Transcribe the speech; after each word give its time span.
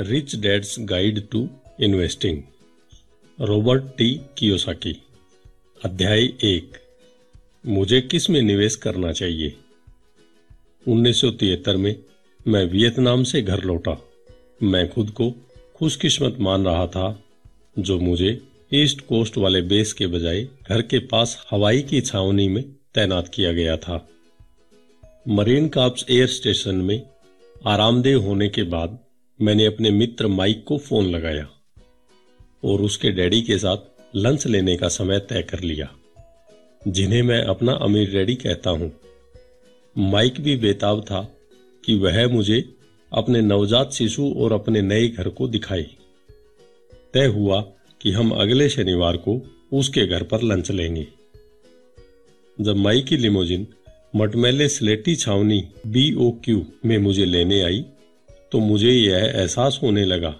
Rich 0.00 0.36
dad's 0.36 0.76
guide 0.80 1.28
to 1.28 1.48
investing 1.80 2.42
Robert 3.40 3.82
T 3.98 4.20
Kiyosaki 4.38 5.02
अध्याय 5.84 6.22
एक, 6.24 6.72
मुझे 7.66 8.00
किसमें 8.00 8.42
निवेश 8.42 8.76
करना 8.76 9.12
चाहिए? 9.12 9.56
1973 10.88 11.76
में 11.76 11.96
मैं 12.48 12.64
वियतनाम 12.64 13.24
से 13.24 13.42
घर 13.42 13.64
लौटा। 13.64 14.08
मैं 14.62 14.90
खुद 14.90 15.10
को 15.10 15.30
खुशकिस्मत 15.76 16.36
मान 16.40 16.64
रहा 16.64 16.86
था, 16.86 17.22
जो 17.78 17.98
मुझे 17.98 18.40
ईस्ट 18.74 19.00
कोस्ट 19.00 19.38
वाले 19.38 19.62
बेस 19.62 19.92
के 19.92 20.06
बजाय 20.06 20.48
घर 20.68 20.82
के 20.82 20.98
पास 20.98 21.46
हवाई 21.50 21.82
की 21.82 22.00
छावनी 22.00 22.48
में 22.48 22.64
तैनात 22.94 23.28
किया 23.28 23.52
गया 23.52 23.76
था। 23.76 24.08
मरीन 25.28 25.68
काप्स 25.68 26.04
एयर 26.10 26.26
स्टेशन 26.26 26.74
में 26.74 27.06
आरामदेह 27.66 28.16
होने 28.16 28.48
के 28.48 28.62
बाद 28.62 28.98
मैंने 29.40 29.64
अपने 29.66 29.90
मित्र 29.90 30.26
माइक 30.26 30.62
को 30.64 30.78
फ़ोन 30.78 31.06
लगाया 31.06 31.46
और 32.64 32.80
उसके 32.82 33.10
डैडी 33.10 33.40
के 33.42 33.58
साथ 33.58 34.16
लंच 34.16 34.46
लेने 34.46 34.76
का 34.76 34.88
समय 34.88 35.18
तय 35.18 35.42
कर 35.42 35.60
लिया, 35.60 35.88
जिन्हें 36.88 37.22
मैं 37.22 37.40
अपना 37.42 37.72
अमीर 37.72 38.10
डैडी 38.12 38.34
कहता 38.34 38.70
हूँ। 38.70 38.90
माइक 39.96 40.40
भी 40.40 40.56
बेताब 40.56 41.00
था 41.00 41.20
कि 41.84 41.94
वह 41.96 42.26
मुझे 42.28 42.60
अपने 43.12 43.40
नवजात 43.40 43.92
शिशु 43.92 44.28
और 44.36 44.52
अपने 44.52 44.82
नए 44.82 45.08
घर 45.08 45.28
को 45.28 45.48
दिखाए। 45.48 45.86
तय 47.14 47.26
हुआ 47.26 47.60
कि 48.00 48.10
हम 48.12 48.30
अगले 48.30 48.68
शनिवार 48.68 49.16
को 49.16 49.40
उसके 49.72 50.06
घर 50.06 50.22
पर 50.22 50.42
लंच 50.42 50.70
लेंगे। 50.70 51.06
जब 52.58 52.76
माई 52.76 53.00
की 53.00 53.16
लिमोजिन 53.16 53.66
मटमैले 54.16 54.68
स्लेटी 54.68 55.14
छावनी 55.16 55.60
बीओक्यू 55.86 56.64
में 56.84 56.96
मुझे 56.98 57.24
लेने 57.24 57.60
आई 57.62 57.84
तो 58.52 58.58
मुझे 58.58 58.90
यह 58.90 59.16
एहसास 59.16 59.80
होने 59.82 60.04
लगा 60.04 60.36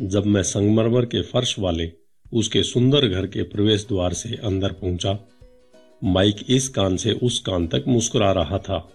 जब 0.00 0.26
मैं 0.26 0.42
संगमरमर 0.42 1.04
के 1.04 1.22
फर्श 1.22 1.58
वाले 1.58 1.92
उसके 2.32 2.62
सुंदर 2.62 3.06
घर 3.08 3.26
के 3.26 3.42
प्रवेश 3.42 3.86
द्वार 3.88 4.12
से 4.12 4.36
अंदर 4.36 4.72
पहुँचा। 4.72 5.18
माइक 6.04 6.36
इस 6.48 6.68
कान 6.68 6.96
से 6.96 7.12
उस 7.12 7.38
कान 7.38 7.66
तक 7.66 7.84
मुस्कुरा 7.88 8.32
रहा 8.32 8.58
था 8.58 8.92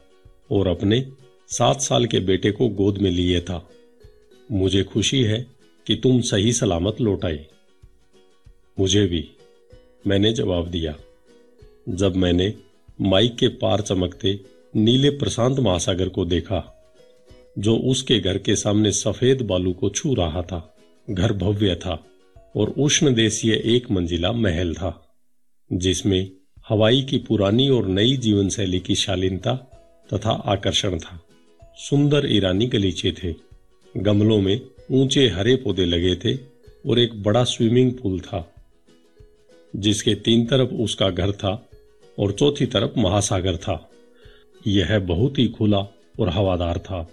और 0.51 0.67
अपने 0.67 1.11
सात 1.47 1.81
साल 1.81 2.05
के 2.05 2.19
बेटे 2.19 2.51
को 2.51 2.69
गोद 2.69 2.97
में 2.97 3.11
लिए 3.11 3.41
था। 3.41 3.69
मुझे 4.51 4.83
खुशी 4.83 5.23
है 5.23 5.47
कि 5.87 5.95
तुम 5.95 6.21
सही 6.21 6.53
सलामत 6.53 7.01
लौट 7.01 7.25
आए। 7.25 7.45
मुझे 8.79 9.07
भी, 9.07 9.29
मैंने 10.07 10.33
जवाब 10.33 10.67
दिया। 10.67 10.95
जब 11.89 12.15
मैंने 12.15 12.53
माइक 13.01 13.35
के 13.35 13.47
पार 13.47 13.81
चमकते 13.81 14.39
नीले 14.75 15.09
प्रशांत 15.09 15.59
महासागर 15.59 16.09
को 16.09 16.25
देखा 16.25 16.71
जो 17.57 17.75
उसके 17.77 18.19
घर 18.19 18.37
के 18.37 18.55
सामने 18.55 18.91
सफ़ेद 18.91 19.41
बालू 19.41 19.73
को 19.73 19.89
छू 19.89 20.13
रहा 20.13 20.41
था। 20.41 20.75
घर 21.09 21.33
भव्य 21.33 21.75
था 21.75 22.03
और 22.55 22.73
उष्ण 22.77 23.13
देशीय 23.13 23.61
एक 23.65 23.91
मंजिला 23.91 24.31
महल 24.31 24.73
था, 24.73 25.17
जिसमें 25.73 26.31
हवाई 26.69 27.01
की 27.01 27.17
पुरानी 27.17 27.69
और 27.69 27.87
नई 27.87 28.17
जीवन 28.17 28.49
शैली 28.49 28.79
की 28.79 28.95
शालीनता 28.95 29.53
तथा 30.13 30.31
आकर्षण 30.31 30.97
था। 30.99 31.21
सुंदर 31.77 32.25
ईरानी 32.31 32.67
गलीचे 32.67 33.11
थे। 33.23 33.33
गमलों 33.95 34.41
में 34.41 34.61
ऊँचे 34.91 35.27
हरे 35.27 35.55
पौधे 35.55 35.85
लगे 35.85 36.15
थे 36.15 36.37
और 36.89 36.99
एक 36.99 37.23
बड़ा 37.23 37.43
स्विमिंग 37.43 37.91
पूल 37.91 38.19
था, 38.19 38.53
जिसके 39.75 40.15
तीन 40.15 40.45
तरफ़ 40.45 40.69
उसका 40.69 41.09
घर 41.09 41.31
था 41.31 41.69
और 42.19 42.31
चौथी 42.31 42.65
तरफ़ 42.65 42.99
महासागर 42.99 43.57
था। 43.57 43.89
यह 44.67 44.99
बहुत 44.99 45.39
ही 45.39 45.47
खुला 45.47 45.79
और 46.19 46.29
हवादार 46.29 46.79
था। 46.79 47.07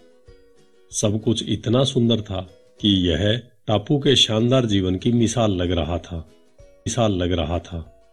सब 0.93 1.23
कुछ 1.23 1.45
इतना 1.49 1.85
सुंदर 1.85 2.21
था 2.21 2.41
कि 2.81 3.09
यह 3.09 3.43
टापू 3.67 3.99
के 3.99 4.17
शानदार 4.17 4.67
जीवन 4.67 4.97
की 4.97 5.13
मिसाल 5.13 5.53
लग 5.53 5.71
रहा 5.71 5.99
था। 5.99 6.31
मिसाल 6.61 7.13
लग 7.13 7.33
रहा 7.33 7.59
था। 7.59 8.13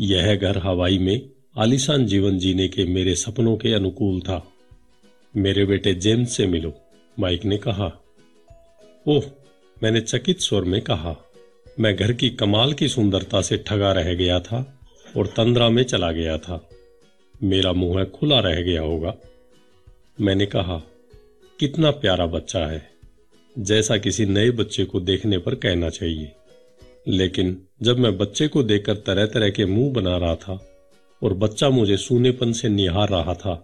यह 0.00 0.36
घर 0.36 0.58
हवाई 0.58 0.98
में 0.98 1.30
आलिशान 1.58 2.06
जीवन 2.06 2.38
जीने 2.38 2.68
के 2.68 2.84
मेरे 2.84 3.14
सपनों 3.14 3.56
के 3.56 3.74
अनुकूल 3.74 4.20
था। 4.20 4.52
मेरे 5.36 5.64
बेटे 5.64 5.94
जेम्स 5.94 6.36
से 6.36 6.46
मिलो, 6.46 6.72
माइक 7.18 7.44
ने 7.44 7.58
कहा। 7.58 8.02
ओह, 9.08 9.22
मैंने 9.82 10.00
चकित 10.00 10.40
स्वर 10.40 10.64
में 10.64 10.82
कहा, 10.82 11.16
मैं 11.80 11.96
घर 11.96 12.12
की 12.12 12.30
कमाल 12.30 12.72
की 12.72 12.88
सुंदरता 12.88 13.42
से 13.42 13.56
ठगा 13.56 13.92
रह 13.92 14.14
गया 14.14 14.40
था 14.40 14.80
और 15.16 15.26
तंद्रा 15.26 15.68
में 15.68 15.82
चला 15.82 16.12
गया 16.12 16.38
था। 16.38 16.68
मेरा 17.42 17.72
मुँह 17.72 18.04
खुला 18.04 18.40
रह 18.40 18.60
गया 18.60 18.82
होगा। 18.82 19.14
मैंने 20.20 20.46
कहा 20.46 20.82
कितना 21.60 21.90
प्यारा 21.90 22.26
बच्चा 22.26 22.66
है। 22.66 22.90
जैसा 23.58 23.96
किसी 23.96 24.26
नए 24.26 24.50
बच्चे 24.50 24.84
को 24.84 25.00
देखने 25.00 25.38
पर 25.38 25.54
कहना 25.54 25.88
चाहिए। 25.88 26.32
लेकिन 27.08 27.62
जब 27.82 27.98
मैं 27.98 28.18
बच्चे 28.18 28.48
को 28.48 28.62
देखकर 28.62 28.94
तरह 28.96 29.26
तरह 29.26 29.50
के 29.50 29.64
मुँह 29.64 29.92
बना 29.92 30.16
रहा 30.18 30.34
था 30.34 30.70
और 31.22 31.34
बच्चा 31.34 31.70
मुझे 31.70 31.96
सूनेपन 31.96 32.52
से 32.52 32.68
निहार 32.68 33.08
रहा 33.08 33.34
था, 33.34 33.54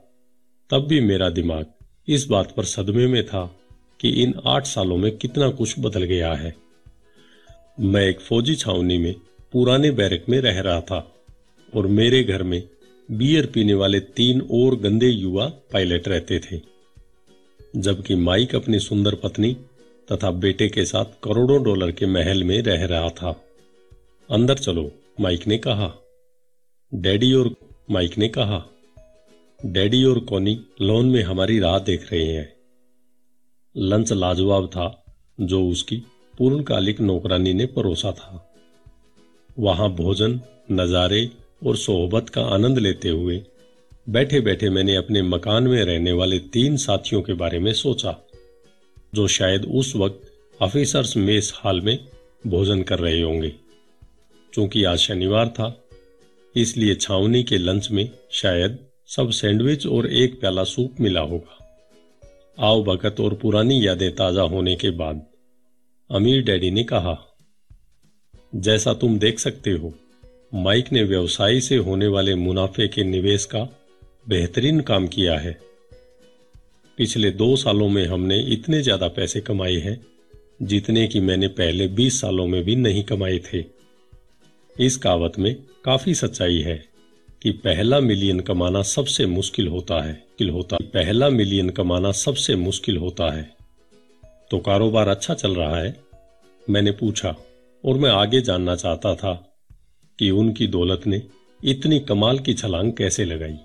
तब 0.70 0.86
भी 0.86 1.00
मेरा 1.00 1.28
दिमाग 1.28 1.66
इस 2.08 2.26
बात 2.26 2.54
पर 2.56 2.64
सदमे 2.64 3.06
में 3.06 3.26
था 3.26 3.60
कि 4.00 4.08
इन 4.08 4.34
आठ 4.46 4.66
सालों 4.66 4.96
में 4.96 5.16
कितना 5.16 5.50
कुछ 5.50 5.74
बदल 5.78 6.02
गया 6.02 6.32
है। 6.32 6.54
मैं 7.80 8.02
एक 8.02 8.20
फौजी 8.20 8.54
छावनी 8.54 8.98
में 8.98 9.14
पुराने 9.52 9.90
बैरक 9.90 10.24
में 10.28 10.40
रह 10.40 10.60
रहा 10.60 10.80
था 10.80 11.16
और 11.74 11.86
मेरे 11.86 12.24
घर 12.24 12.42
में 12.42 12.68
बियर 13.10 13.46
पीने 13.46 13.74
वाले 13.74 14.00
तीन 14.00 14.40
और 14.40 14.76
गंदे 14.76 15.08
युवा 15.08 15.46
पायलट 15.46 16.08
रहते 16.08 16.38
थे। 16.38 16.75
जबकि 17.76 18.14
माइक 18.14 18.54
अपनी 18.54 18.78
सुंदर 18.78 19.14
पत्नी 19.14 19.56
तथा 20.12 20.31
बेटे 20.31 20.69
के 20.69 20.84
साथ 20.84 21.04
करोड़ों 21.04 21.62
डॉलर 21.62 21.91
के 21.91 22.06
महल 22.06 22.44
में 22.44 22.62
रह 22.62 22.87
रहा 22.87 23.09
था। 23.09 23.44
अंदर 24.31 24.54
चलो, 24.54 24.91
माइक 25.20 25.47
ने 25.47 25.59
कहा। 25.59 25.94
डैडी 26.94 27.32
और, 27.32 27.54
माइक 27.91 28.19
ने 28.19 28.28
कहा। 28.28 28.64
डैडी 29.66 30.04
और 30.04 30.19
कोनी 30.19 30.60
लोन 30.81 31.06
में 31.06 31.22
हमारी 31.22 31.59
राह 31.59 31.78
देख 31.78 32.12
रहे 32.12 32.25
हैं। 32.25 32.56
लंच 33.76 34.12
लाजवाब 34.12 34.66
था, 34.66 35.04
जो 35.41 35.69
उसकी 35.69 35.97
पूर्णकालिक 36.38 37.00
नौकरानी 37.00 37.54
ने 37.54 37.66
परोसा 37.66 38.12
था। 38.12 38.54
वहाँ 39.58 39.91
भोजन, 39.91 40.41
नजारे 40.72 41.31
और 41.66 41.76
सोहबत 41.76 42.28
का 42.28 42.43
आनंद 42.43 42.78
लेते 42.78 43.08
हुए 43.08 43.43
बैठे 44.09 44.41
बैठे 44.41 44.71
मैंने 44.71 44.94
अपने 44.97 45.22
मकान 45.22 45.67
में 45.67 45.84
रहने 45.84 46.12
वाले 46.12 46.39
तीन 46.39 46.77
साथियों 46.77 47.22
के 47.22 47.33
बारे 47.33 47.59
में 47.59 47.72
सोचा, 47.72 48.17
जो 49.15 49.27
शायद 49.27 49.65
उस 49.65 49.97
वक्त 49.97 50.33
ऑफिसर्स 50.62 51.17
मेस 51.17 51.53
हॉल 51.65 51.81
में 51.81 51.99
भोजन 52.47 52.83
कर 52.83 52.99
रहे 52.99 53.22
होंगे। 53.22 53.49
क्योंकि 54.53 54.84
आज 54.84 54.99
शनिवार 54.99 55.49
था, 55.49 55.84
इसलिए 56.56 56.94
छावनी 56.94 57.43
के 57.43 57.59
लंच 57.59 57.91
में 57.91 58.11
शायद 58.31 58.78
सब 59.06 59.31
सैंडविच 59.31 59.87
और 59.87 60.06
एक 60.06 60.41
प्याला 60.41 60.65
सूप 60.65 61.00
मिला 61.00 61.21
होगा। 61.21 61.59
आओ 62.59 62.84
भगत 62.84 63.21
और 63.21 63.34
पुरानी 63.34 63.87
यादें 63.87 64.15
ताज़ा 64.15 64.43
होने 64.43 64.77
के 64.77 64.91
बाद 64.91 65.27
अमीर 66.11 66.44
डैडी 66.44 66.71
ने 66.71 66.84
कहा, 66.84 67.19
जैसा 68.55 68.94
तुम 68.94 69.19
देख 69.19 69.38
सकते 69.38 69.71
हो, 69.71 69.94
माइक 70.55 70.93
ने 70.93 71.03
व्यवसाय 71.03 71.61
से 71.61 71.77
होने 71.77 72.06
वाले 72.06 72.34
मुनाफे 72.34 72.88
के 72.88 73.05
निवेश 73.05 73.44
का 73.44 73.83
बेहतरीन 74.26 74.81
काम 74.81 75.06
किया 75.06 75.38
है। 75.38 75.59
पिछले 76.98 77.31
दो 77.31 77.54
सालों 77.56 77.88
में 77.88 78.06
हमने 78.06 78.38
इतने 78.53 78.82
ज़्यादा 78.82 79.09
पैसे 79.09 79.41
कमाए 79.41 79.75
हैं, 79.75 80.00
जितने 80.62 81.06
कि 81.06 81.20
मैंने 81.20 81.48
पहले 81.48 81.87
बीस 81.88 82.20
सालों 82.20 82.47
में 82.47 82.62
भी 82.64 82.76
नहीं 82.76 83.03
कमाए 83.04 83.38
थे। 83.38 83.64
इस 84.76 84.97
कहावत 84.97 85.38
में 85.38 85.54
काफ़ी 85.84 86.14
सच्चाई 86.14 86.59
है 86.59 86.76
कि 87.42 87.50
पहला 87.64 88.00
मिलियन 88.00 88.41
कमाना 88.41 88.82
सबसे 88.82 89.26
मुश्किल 89.26 89.69
होता 89.69 90.03
है 90.04 90.25
होता 90.43 90.76
पहला 90.84 91.28
मिलियन 91.31 91.70
कमाना 91.70 92.12
सबसे 92.12 92.56
मुश्किल 92.56 92.97
होता 92.97 93.31
है। 93.32 93.48
तो 94.50 94.58
कारोबार 94.58 95.08
अच्छा 95.08 95.34
चल 95.34 95.54
रहा 95.54 95.76
है? 95.76 95.94
मैंने 96.70 96.90
पूछा, 96.90 97.34
और 97.84 97.99
मैं 97.99 98.11
आगे 98.11 98.40
जानना 98.40 98.75
चाहता 98.76 99.14
था 99.14 99.34
कि 100.19 100.31
उनकी 100.31 100.67
दौलत 100.67 101.06
ने 101.06 101.23
इतनी 101.61 101.99
कमाल 102.00 102.38
की 102.38 102.55
छलांग 102.55 102.93
कैसे 102.93 103.25
लगाई। 103.25 103.58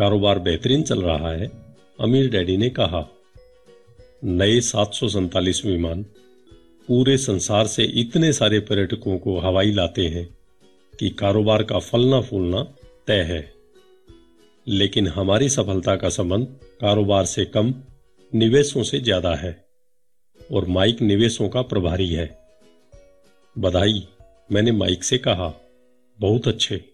कारोबार 0.00 0.38
बेहतरीन 0.38 0.82
चल 0.82 1.02
रहा 1.02 1.32
है, 1.32 1.50
अमीर 2.00 2.30
डैडी 2.30 2.56
ने 2.56 2.70
कहा। 2.70 3.08
नए 4.24 4.60
सात 4.60 4.90
विमान 5.66 6.02
पूरे 6.88 7.18
संसार 7.18 7.66
से 7.66 7.84
इतने 7.84 8.32
सारे 8.32 8.60
पर्यटकों 8.60 9.18
को 9.18 9.38
हवाई 9.38 9.72
लाते 9.72 10.06
हैं 10.06 10.38
कि 10.98 11.10
कारोबार 11.10 11.62
का 11.62 11.78
फलना 11.78 12.20
फूलना 12.20 12.62
तय 13.06 13.20
है। 13.20 13.54
लेकिन 14.68 15.08
हमारी 15.08 15.48
सफलता 15.48 15.96
का 15.96 16.08
संबंध 16.08 16.46
कारोबार 16.80 17.24
से 17.24 17.44
कम, 17.44 17.74
निवेशों 18.34 18.82
से 18.82 19.00
ज़्यादा 19.00 19.34
है 19.34 19.64
और 20.52 20.66
माइक 20.66 21.02
निवेशों 21.02 21.48
का 21.48 21.62
प्रभारी 21.62 22.08
है। 22.08 22.38
बधाई, 23.58 24.08
मैंने 24.52 24.72
माइक 24.72 25.04
से 25.04 25.18
कहा। 25.18 25.60
बहुत 26.20 26.48
अच्छे। 26.48 26.89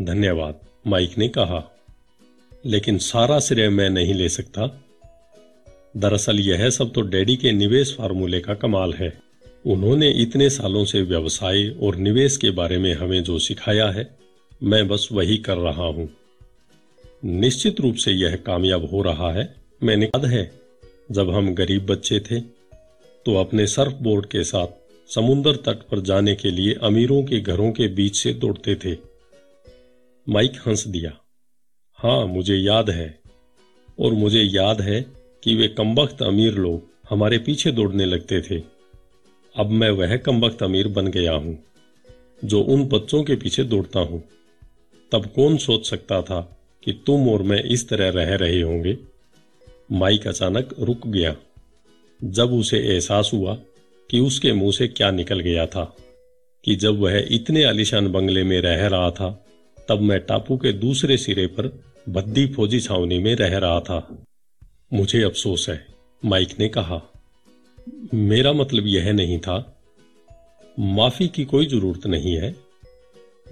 धन्यवाद, 0.00 0.60
माइक 0.86 1.18
ने 1.18 1.28
कहा। 1.28 1.76
लेकिन 2.66 2.98
सारा 2.98 3.38
श्रेय 3.40 3.68
मैं 3.68 3.90
नहीं 3.90 4.14
ले 4.14 4.28
सकता। 4.28 4.66
दरअसल 5.96 6.40
यह 6.40 6.70
सब 6.70 6.92
तो 6.92 7.00
डैडी 7.00 7.36
के 7.36 7.52
निवेश 7.52 7.94
फार्मूले 7.98 8.40
का 8.40 8.54
कमाल 8.54 8.92
है। 8.92 9.20
उन्होंने 9.66 10.10
इतने 10.10 10.50
सालों 10.50 10.84
से 10.84 11.02
व्यवसाय 11.02 11.68
और 11.82 11.96
निवेश 11.96 12.36
के 12.36 12.50
बारे 12.50 12.78
में 12.78 12.94
हमें 12.94 13.22
जो 13.22 13.38
सिखाया 13.38 13.88
है, 13.90 14.16
मैं 14.62 14.88
बस 14.88 15.08
वही 15.12 15.36
कर 15.38 15.56
रहा 15.56 15.84
हूँ। 15.84 16.08
निश्चित 17.24 17.80
रूप 17.80 17.94
से 17.94 18.12
यह 18.12 18.36
कामयाब 18.36 18.84
हो 18.90 19.02
रहा 19.02 19.32
है, 19.32 19.54
मैंने 19.82 20.06
याद 20.06 20.24
है। 20.24 20.50
जब 21.10 21.30
हम 21.30 21.54
गरीब 21.54 21.86
बच्चे 21.86 22.20
थे 22.20 22.40
तो 23.26 23.34
अपने 23.34 23.66
सर्फ 23.66 23.92
बोर्ड 23.92 24.26
के 24.26 24.44
साथ 24.44 24.66
समुन्दर 25.08 25.56
तट 25.56 25.82
पर 25.90 26.00
जाने 26.00 26.34
के 26.34 26.50
लिए 26.50 26.74
अमीरों 26.82 27.22
के 27.22 27.40
घरों 27.40 27.72
के 27.72 27.88
बीच 27.88 28.16
से 28.16 28.32
दौड़ते 28.34 28.74
थे। 28.74 29.17
माइक 30.28 30.52
हंस 30.66 30.86
दिया। 30.86 31.10
हाँ 31.98 32.26
मुझे 32.26 32.56
याद 32.56 32.90
है। 32.90 33.18
और 34.00 34.12
मुझे 34.12 34.42
याद 34.42 34.80
है 34.80 35.00
कि 35.42 35.54
वे 35.54 35.68
कमबख्त 35.68 36.22
अमीर 36.22 36.54
लोग 36.54 36.82
हमारे 37.10 37.38
पीछे 37.38 37.70
दौड़ने 37.72 38.04
लगते 38.04 38.40
थे। 38.40 38.58
अब 39.54 39.70
मैं 39.70 39.90
वह 39.90 40.16
कमबख्त 40.16 40.62
अमीर 40.62 40.88
बन 40.88 41.06
गया 41.06 41.32
हूँ, 41.32 41.56
जो 42.44 42.60
उन 42.62 42.84
बच्चों 42.84 43.22
के 43.22 43.36
पीछे 43.36 43.64
दौड़ता 43.64 44.00
हूँ। 44.00 44.22
तब 45.12 45.26
कौन 45.26 45.56
सोच 45.56 45.88
सकता 45.90 46.20
था 46.22 46.40
कि 46.82 46.92
तुम 47.06 47.28
और 47.28 47.42
मैं 47.42 47.62
इस 47.62 47.88
तरह 47.88 48.10
रह 48.10 48.34
रहे 48.36 48.60
होंगे? 48.62 48.96
माइक 49.92 50.26
अचानक 50.26 50.76
रुक 50.80 51.06
गया। 51.06 51.36
जब 52.20 52.52
उसे 52.52 52.78
एहसास 52.86 53.30
हुआ 53.34 53.54
कि 54.10 54.20
उसके 54.20 54.52
मुँह 54.52 54.72
से 54.72 54.88
क्या 54.88 55.10
निकल 55.10 55.40
गया 55.40 55.66
था, 55.66 55.96
कि 56.64 56.76
जब 56.76 57.00
वह 57.00 57.22
इतने 57.30 57.64
आलिशान 57.64 58.12
बंगले 58.12 58.44
में 58.44 58.60
रह 58.60 58.86
रहा 58.86 59.10
था 59.10 59.44
तब 59.88 60.00
मैं 60.00 60.20
टापू 60.20 60.56
के 60.56 60.72
दूसरे 60.72 61.16
सिरे 61.16 61.46
पर 61.46 61.82
भद्दी 62.08 62.46
फौजी 62.46 62.80
छावनी 62.80 63.18
में 63.18 63.34
रह 63.34 63.58
रहा 63.58 63.80
था। 63.80 64.26
मुझे 64.92 65.22
अफसोस 65.22 65.68
है, 65.68 65.86
माइक 66.24 66.48
ने 66.60 66.68
कहा। 66.68 67.02
मेरा 68.14 68.52
मतलब 68.52 68.86
यह 68.86 69.12
नहीं 69.12 69.38
था, 69.38 69.80
माफ़ी 70.78 71.28
की 71.28 71.44
कोई 71.44 71.66
ज़रूरत 71.66 72.06
नहीं 72.06 72.36
है, 72.36 72.54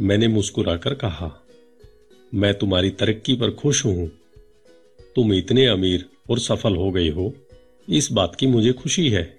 मैंने 0.00 0.29
मुस्कुराकर 0.29 0.94
कहा। 0.94 1.43
मैं 2.35 2.55
तुम्हारी 2.55 2.91
तरक्की 2.91 3.37
पर 3.37 3.50
खुश 3.50 3.85
हूँ। 3.85 4.11
तुम 5.17 5.33
इतने 5.33 5.67
अमीर 5.67 6.05
और 6.31 6.38
सफल 6.38 6.77
हो 6.77 6.91
गए 6.91 7.09
हो। 7.09 7.33
इस 7.88 8.12
बात 8.12 8.35
की 8.35 8.47
मुझे 8.47 8.73
खुशी 8.73 9.09
है। 9.11 9.38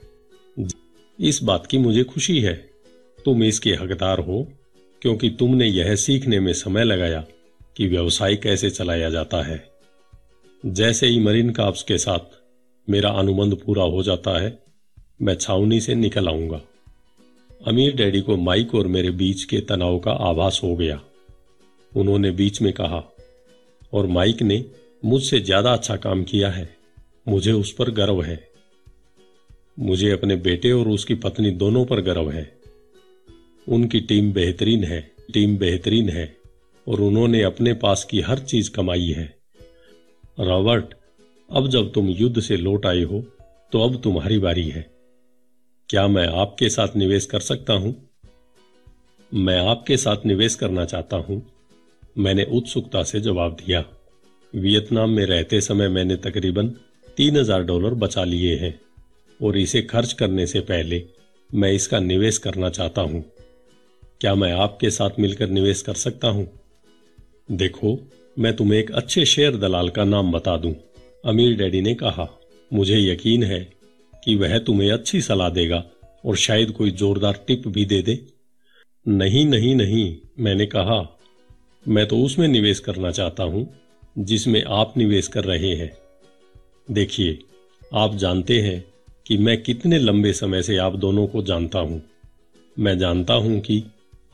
इस 1.19 1.43
बात 1.43 1.67
की 1.67 1.77
मुझे 1.77 2.03
खुशी 2.03 2.39
है। 2.41 2.69
तुम 3.25 3.43
इसके 3.43 3.71
हकदार 3.71 4.19
हो। 4.19 4.47
क्योंकि 5.01 5.29
तुमने 5.29 5.67
यह 5.67 5.95
सीखने 5.95 6.39
में 6.39 6.53
समय 6.53 6.83
लगाया 6.83 7.25
कि 7.77 7.87
व्यवसाय 7.87 8.35
कैसे 8.35 8.69
चलाया 8.69 9.09
जाता 9.09 9.43
है। 9.43 9.69
जैसे 10.65 11.07
ही 11.07 11.19
मरीन 11.19 11.49
काप्स 11.49 11.83
के 11.83 11.97
साथ 11.97 12.19
मेरा 12.89 13.09
अनुबंध 13.09 13.55
पूरा 13.55 13.83
हो 13.83 14.03
जाता 14.03 14.39
है, 14.39 14.59
मैं 15.21 15.35
छावनी 15.35 15.81
से 15.81 15.95
निकल 15.95 16.27
आऊँगा। 16.27 16.61
अमीर 17.67 17.95
डैडी 17.95 18.21
को 18.21 18.37
माइक 18.37 18.75
और 18.75 18.87
मेरे 18.87 19.11
बीच 19.11 19.43
के 19.43 19.59
तनाव 19.59 19.99
का 19.99 20.11
आभास 20.11 20.61
हो 20.63 20.75
गया। 20.75 21.01
उन्होंने 21.95 22.31
बीच 22.31 22.61
में 22.61 22.73
कहा, 22.73 23.03
और 23.93 24.07
माइक 24.07 24.41
ने 24.41 24.65
मुझसे 25.05 25.39
ज़्यादा 25.39 25.73
अच्छा 25.73 25.95
काम 25.95 26.23
किया 26.23 26.49
है। 26.49 26.77
मुझे 27.27 27.51
उस 27.51 27.71
पर 27.71 27.91
गर्व 27.91 28.21
है। 28.21 28.47
मुझे 29.79 30.11
अपने 30.11 30.35
बेटे 30.35 30.71
और 30.71 30.87
उसकी 30.87 31.15
पत्नी 31.15 31.51
दोनों 31.51 31.85
पर 31.85 32.01
गर्व 32.01 32.31
है। 32.31 32.56
उनकी 33.67 33.99
टीम 34.01 34.31
बेहतरीन 34.33 34.83
है, 34.83 34.99
टीम 35.33 35.57
बेहतरीन 35.57 36.09
है, 36.09 36.35
और 36.87 37.01
उन्होंने 37.01 37.41
अपने 37.43 37.73
पास 37.75 38.03
की 38.03 38.21
हर 38.21 38.39
चीज़ 38.41 38.69
कमाई 38.71 39.07
है। 39.09 39.33
रॉबर्ट, 40.39 40.93
अब 41.49 41.67
जब 41.69 41.91
तुम 41.93 42.09
युद्ध 42.09 42.39
से 42.41 42.57
लौट 42.57 42.85
आए 42.85 43.03
हो 43.03 43.23
तो 43.71 43.81
अब 43.81 43.99
तुम्हारी 44.01 44.37
बारी 44.39 44.67
है। 44.69 44.85
क्या 45.89 46.07
मैं 46.07 46.25
आपके 46.39 46.69
साथ 46.69 46.95
निवेश 46.95 47.25
कर 47.25 47.39
सकता 47.41 47.73
हूँ? 47.73 47.95
मैं 49.31 49.59
आपके 49.61 49.97
साथ 49.97 50.25
निवेश 50.25 50.55
करना 50.55 50.85
चाहता 50.85 51.17
हूँ। 51.19 51.41
मैंने 52.17 52.43
उत्सुकता 52.51 53.03
से 53.03 53.19
जवाब 53.21 53.57
दिया। 53.57 53.83
वियतनाम 54.53 55.09
में 55.09 55.25
रहते 55.25 55.59
समय 55.61 55.89
मैंने 55.89 56.15
तकरीबन 56.21 56.67
तीन 57.17 57.37
हज़ार 57.37 57.63
डॉलर 57.63 57.93
बचा 57.95 58.23
लिए 58.23 58.55
हैं, 58.55 58.79
और 59.39 59.57
इसे 59.57 59.81
खर्च 59.83 60.13
करने 60.13 60.45
से 60.47 60.59
पहले 60.61 61.03
मैं 61.49 61.71
इसका 61.71 61.99
निवेश 62.01 62.37
करना 62.37 62.69
चाहता 62.69 63.01
हूँ। 63.01 63.23
क्या 64.21 64.35
मैं 64.35 64.51
आपके 64.51 64.89
साथ 64.89 65.19
मिलकर 65.19 65.49
निवेश 65.49 65.81
कर 65.81 65.93
सकता 65.93 66.27
हूँ? 66.27 66.47
देखो, 67.51 67.97
मैं 68.39 68.55
तुम्हें 68.55 68.79
एक 68.79 68.91
अच्छे 68.91 69.25
शेयर 69.25 69.57
दलाल 69.57 69.89
का 69.89 70.03
नाम 70.03 70.31
बता 70.31 70.57
दूँ, 70.57 70.73
अमीर 71.25 71.57
डैडी 71.57 71.81
ने 71.81 71.93
कहा। 71.95 72.27
मुझे 72.71 72.97
यकीन 72.99 73.43
है 73.43 73.59
कि 74.23 74.35
वह 74.35 74.57
तुम्हें 74.59 74.91
अच्छी 74.91 75.21
सलाह 75.21 75.49
देगा 75.49 75.83
और 76.25 76.35
शायद 76.35 76.71
कोई 76.71 76.91
जोरदार 76.91 77.43
टिप 77.47 77.67
भी 77.67 77.85
दे 77.85 78.01
दे। 78.01 78.19
नहीं 79.05 79.45
नहीं 79.45 79.75
नहीं, 79.75 80.17
मैंने 80.39 80.65
कहा। 80.65 81.19
मैं 81.87 82.05
तो 82.07 82.17
उसमें 82.17 82.47
निवेश 82.47 82.79
करना 82.79 83.11
चाहता 83.11 83.43
हूँ, 83.43 83.67
जिसमें 84.17 84.63
आप 84.63 84.93
निवेश 84.97 85.27
कर 85.27 85.43
रहे 85.43 85.75
हैं। 85.75 85.91
देखिए, 86.91 87.39
आप 87.93 88.15
जानते 88.15 88.61
हैं 88.61 88.83
कि 89.25 89.37
मैं 89.37 89.61
कितने 89.61 89.99
लंबे 89.99 90.33
समय 90.33 90.61
से 90.61 90.77
आप 90.77 90.95
दोनों 90.95 91.27
को 91.27 91.43
जानता 91.43 91.79
हूँ। 91.79 92.01
मैं 92.79 92.97
जानता 92.97 93.33
हूँ 93.33 93.59
कि 93.59 93.83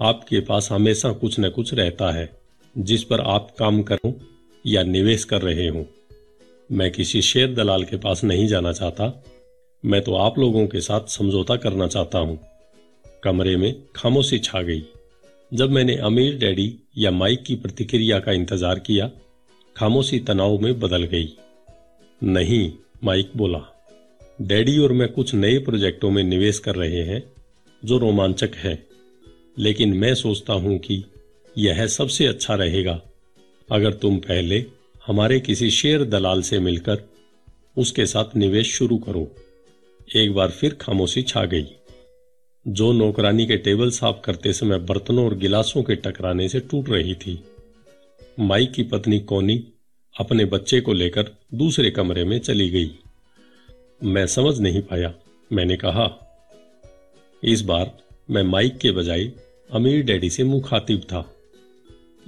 आपके 0.04 0.40
पास 0.40 0.68
हमेशा 0.72 1.12
कुछ 1.12 1.40
न 1.40 1.50
कुछ 1.50 1.74
रहता 1.74 2.12
है, 2.12 2.30
जिस 2.78 3.04
पर 3.04 3.22
आप 3.22 3.48
काम 3.60 3.82
करो 3.84 4.14
या 4.66 4.84
निवेश 4.84 5.24
कर 5.24 5.42
रहे 5.42 5.68
हो। 5.68 5.86
मैं 6.70 6.92
किसी 6.92 7.22
शेयर 7.22 7.54
दलाल 7.54 7.84
के 7.84 7.98
पास 7.98 8.24
नहीं 8.24 8.48
जाना 8.48 8.72
चाहता। 8.74 9.24
मैं 9.84 10.02
तो 10.02 10.16
आप 10.16 10.40
लोगों 10.40 10.68
के 10.68 10.82
साथ 10.82 11.08
समझौता 11.08 11.56
करना 11.56 11.88
चाहता 11.88 12.20
हूँ। 12.20 12.40
कमरे 13.24 13.56
में 13.58 13.76
खामोशी 13.96 14.40
छा 14.40 14.62
गई। 14.62 14.84
जब 15.54 15.72
मैंने 15.72 15.96
अमीर 15.96 16.38
डैडी 16.38 16.74
या 16.98 17.12
माइक 17.12 17.44
की 17.44 17.56
प्रतिक्रिया 17.56 18.20
का 18.20 18.32
इंतज़ार 18.32 18.80
किया, 18.80 19.10
खामोशी 19.76 20.20
तनाव 20.20 20.58
में 20.58 20.80
बदल 20.80 21.04
गई। 21.04 21.36
नहीं, 22.24 22.72
माइक 23.04 23.32
बोला, 23.36 23.62
डैडी 24.42 24.78
और 24.80 24.92
मैं 24.92 25.08
कुछ 25.10 25.34
नए 25.36 25.58
प्रोजेक्टों 25.58 26.12
में 26.12 26.24
निवेश 26.24 26.60
कर 26.60 26.76
रहे 26.76 27.04
हैं, 27.04 27.24
जो 27.84 27.98
रोमांचक 27.98 28.56
है। 28.56 28.93
लेकिन 29.58 29.94
मैं 29.94 30.14
सोचता 30.16 30.54
हूँ 30.54 30.78
कि 30.78 31.04
यह 31.58 31.86
सबसे 31.88 32.26
अच्छा 32.26 32.56
रहेगा। 32.56 33.00
अगर 33.70 33.94
तुम 33.94 34.18
पहले 34.18 34.66
हमारे 35.08 35.40
किसी 35.40 35.70
शेयर 35.72 36.04
दलाल 36.04 36.42
से 36.42 36.60
मिलकर 36.60 37.04
उसके 37.78 38.06
साथ 38.06 38.36
निवेश 38.36 38.74
शुरू 38.74 38.98
करो। 38.98 39.28
एक 40.16 40.34
बार 40.34 40.52
फिर 40.52 40.74
खामोशी 40.74 41.22
छा 41.22 41.46
गई। 41.46 41.66
जो 42.66 42.92
नौकरानी 42.92 43.46
के 43.46 43.58
टेबल 43.58 43.90
साफ़ 43.90 44.22
करते 44.22 44.54
समय 44.54 44.80
बर्तनों 44.80 45.26
और 45.26 45.36
गिलासों 45.36 45.84
के 45.84 45.96
टकराने 45.96 46.48
से 46.50 46.60
टूट 46.60 46.90
रही 46.90 47.16
थी, 47.16 47.40
माई 48.40 48.66
की 48.66 48.84
पत्नी 48.84 49.20
कोनी 49.20 49.64
अपने 50.16 50.46
बच्चे 50.46 50.82
को 50.82 50.94
लेकर 50.94 51.32
दूसरे 51.54 51.92
कमरे 51.92 52.24
में 52.24 52.38
चली 52.40 52.70
गई। 52.70 52.92
मैं 54.04 54.26
समझ 54.28 54.60
नहीं 54.60 54.82
पाया। 54.82 55.14
मैंने 55.52 55.78
कहा, 55.78 56.08
इस 57.44 57.62
बार 57.62 57.92
मैं 58.32 58.44
माइक 58.44 58.78
के 58.78 58.92
बजाय 58.92 59.32
अमीर 59.74 60.04
डैडी 60.04 60.30
से 60.30 60.44
मुखातिब 60.44 61.00
था। 61.00 61.36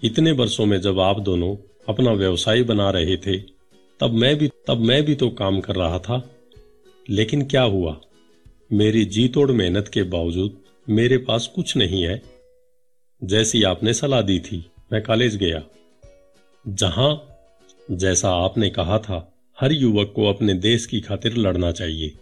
इतने 0.04 0.32
वर्षों 0.32 0.66
में 0.66 0.82
जब 0.82 1.00
आप 1.00 1.20
दोनों 1.20 1.56
अपना 1.90 2.12
व्यवसाय 2.12 2.64
बना 2.64 2.90
रहे 2.90 3.18
थे, 3.18 3.38
तब 4.00 4.12
मैं 4.12 4.36
भी, 4.36 4.48
तब 4.68 4.78
मैं 4.78 5.04
भी 5.04 5.16
तो 5.16 5.30
काम 5.30 5.60
कर 5.60 5.76
रहा 5.76 6.00
था। 6.00 6.32
लेकिन 7.10 7.46
क्या 7.46 7.62
हुआ? 7.62 8.02
मेरी 8.74 9.06
जी 9.06 9.28
तोड़ 9.28 9.52
मेहनत 9.52 9.88
के 9.88 10.04
बावजूद 10.04 10.58
मेरे 10.90 11.18
पास 11.18 11.48
कुछ 11.56 11.78
नहीं 11.78 12.04
है। 12.04 12.22
जैसी 13.24 13.64
आपने 13.64 13.94
सलाह 13.94 14.22
दी 14.22 14.40
थी, 14.40 14.66
मैं 14.94 15.04
कॉलेज 15.04 15.36
गया। 15.36 15.64
जहाँ, 16.68 17.38
जैसा 17.92 18.30
आपने 18.30 18.70
कहा 18.70 19.00
था, 19.00 19.34
हर 19.60 19.72
युवक 19.72 20.14
को 20.16 20.30
अपने 20.30 20.54
देश 20.54 20.86
की 20.86 21.02
खातिर 21.02 21.38
लड़ना 21.38 21.72
चाहिए। 21.72 22.14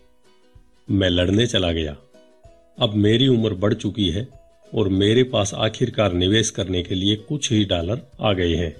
मैं 0.91 1.09
लड़ने 1.09 1.47
चला 1.47 1.71
गया। 1.71 1.97
अब 2.79 2.93
मेरी 2.93 3.27
उम्र 3.27 3.53
बढ़ 3.53 3.73
चुकी 3.73 4.09
है। 4.09 4.42
और 4.73 4.89
मेरे 4.89 5.23
पास 5.23 5.53
आखिरकार 5.53 6.13
निवेश 6.13 6.49
करने 6.49 6.81
के 6.83 6.95
लिए 6.95 7.15
कुछ 7.15 7.51
ही 7.51 7.63
डॉलर 7.65 8.01
आ 8.21 8.33
गए 8.33 8.55
हैं। 8.55 8.75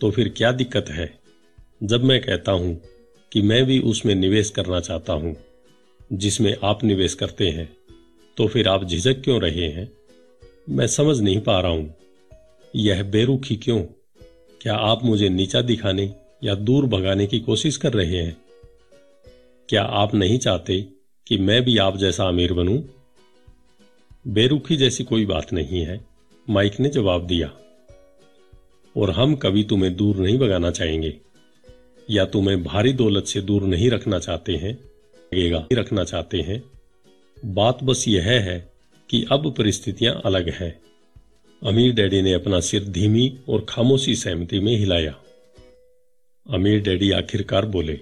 तो 0.00 0.10
फिर 0.10 0.28
क्या 0.28 0.52
दिक्कत 0.52 0.88
है? 0.88 1.10
जब 1.82 2.04
मैं 2.04 2.20
कहता 2.20 2.52
हूँ 2.52 2.80
कि 3.32 3.42
मैं 3.42 3.64
भी 3.66 3.78
उसमें 3.80 4.14
निवेश 4.14 4.50
करना 4.50 4.80
चाहता 4.80 5.12
हूँ, 5.12 5.36
जिसमें 6.12 6.54
आप 6.64 6.84
निवेश 6.84 7.14
करते 7.14 7.48
हैं 7.48 7.68
तो 8.36 8.46
फिर 8.48 8.68
आप 8.68 8.84
झिझक 8.84 9.22
क्यों 9.24 9.40
रहे 9.42 9.66
हैं? 9.68 9.90
मैं 10.68 10.86
समझ 10.86 11.20
नहीं 11.20 11.40
पा 11.40 11.60
रहा 11.60 11.72
हूँ। 11.72 11.94
यह 12.74 13.02
बेरुखी 13.02 13.56
क्यों? 13.56 13.82
क्या 14.60 14.74
आप 14.74 15.04
मुझे 15.04 15.28
नीचा 15.28 15.60
दिखाने 15.62 16.14
या 16.44 16.54
दूर 16.54 16.86
भगाने 16.86 17.26
की 17.26 17.40
कोशिश 17.40 17.76
कर 17.76 17.92
रहे 17.92 18.16
हैं? 18.16 18.36
क्या 19.68 19.82
आप 19.82 20.14
नहीं 20.14 20.38
चाहते 20.38 20.80
कि 21.26 21.38
मैं 21.38 21.62
भी 21.62 21.76
आप 21.78 21.96
जैसा 21.96 22.28
अमीर 22.28 22.52
बनूं? 22.52 22.80
बेरुखी 24.24 24.76
जैसी 24.76 25.04
कोई 25.04 25.24
बात 25.26 25.52
नहीं 25.52 25.80
है। 25.84 26.00
माइक 26.48 26.78
ने 26.80 26.88
जवाब 26.88 27.26
दिया, 27.26 27.50
और 28.96 29.10
हम 29.10 29.34
कभी 29.36 29.64
तुम्हें 29.64 29.94
दूर 29.96 30.16
नहीं 30.16 30.38
भगाना 30.38 30.70
चाहेंगे। 30.70 31.14
या 32.10 32.24
तुम्हें 32.24 32.62
भारी 32.64 32.92
दौलत 32.92 33.24
से 33.24 33.40
दूर 33.40 33.62
नहीं 33.62 33.90
रखना 33.90 34.18
चाहते 34.18 34.52
हैं, 34.52 34.72
लगेगा 35.32 35.66
रखना 35.72 36.04
चाहते 36.04 36.40
हैं। 36.40 36.62
बात 37.44 37.82
बस 37.84 38.04
यह 38.08 38.24
है 38.24 38.72
कि 39.10 39.24
अब 39.32 39.54
परिस्थितियाँ 39.54 40.20
अलग 40.24 40.48
हैं। 40.50 40.80
अमीर 41.62 41.94
डैडी 41.94 42.22
ने 42.22 42.32
अपना 42.32 42.60
सिर 42.60 42.84
धीमी 42.84 43.38
और 43.48 43.66
खामोशी 43.68 44.14
सहमति 44.14 44.60
में 44.60 44.76
हिलाया। 44.76 45.14
अमीर 46.46 46.82
डैडी 46.82 47.10
आखिरकार 47.10 47.66
बोले, 47.66 47.98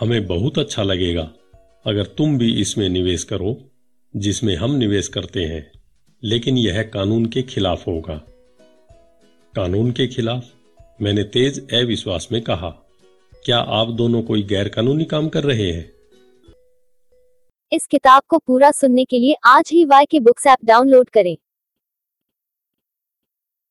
हमें 0.00 0.26
बहुत 0.26 0.58
अच्छा 0.58 0.82
लगेगा 0.82 1.30
अगर 1.86 2.04
तुम 2.04 2.38
भी 2.38 2.52
इसमें 2.60 2.88
निवेश 2.88 3.24
करो। 3.24 3.71
जिसमें 4.16 4.56
हम 4.56 4.74
निवेश 4.74 5.08
करते 5.08 5.44
हैं, 5.44 5.72
लेकिन 6.24 6.58
यह 6.58 6.82
कानून 6.82 7.26
के 7.26 7.42
खिलाफ 7.42 7.86
होगा। 7.86 8.14
कानून 9.56 9.90
के 9.90 10.06
खिलाफ? 10.06 10.44
मैंने 11.02 11.22
तेज 11.22 11.74
अविश्वास 11.74 12.28
में 12.32 12.42
कहा, 12.42 12.70
क्या 13.44 13.58
आप 13.58 13.88
दोनों 13.88 14.22
कोई 14.22 14.42
गैर 14.42 14.68
कानूनी 14.68 15.04
काम 15.04 15.28
कर 15.28 15.44
रहे 15.44 15.72
हैं? 15.72 15.92
इस 17.72 17.86
किताब 17.86 18.22
को 18.28 18.38
पूरा 18.38 18.70
सुनने 18.70 19.04
के 19.04 19.18
लिए 19.18 19.34
आज 19.44 19.70
ही 19.72 19.84
Y 19.84 20.04
K 20.04 20.20
books 20.20 20.46
app 20.46 20.58
download 20.64 21.10
करें। 21.10 21.36